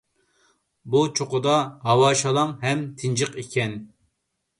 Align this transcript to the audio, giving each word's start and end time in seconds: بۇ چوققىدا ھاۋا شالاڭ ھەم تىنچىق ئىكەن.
بۇ 0.93 1.01
چوققىدا 1.19 1.57
ھاۋا 1.89 2.09
شالاڭ 2.21 2.55
ھەم 2.63 2.81
تىنچىق 3.03 3.37
ئىكەن. 3.43 3.77